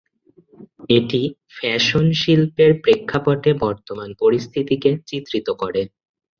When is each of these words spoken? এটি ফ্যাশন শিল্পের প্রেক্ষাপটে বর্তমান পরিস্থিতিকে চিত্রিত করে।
এটি 0.89 1.21
ফ্যাশন 1.55 2.05
শিল্পের 2.21 2.71
প্রেক্ষাপটে 2.83 3.51
বর্তমান 3.63 4.09
পরিস্থিতিকে 4.21 4.89
চিত্রিত 5.09 5.47
করে। 5.61 5.81